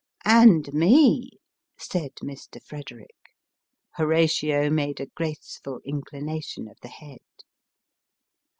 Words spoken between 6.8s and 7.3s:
the head.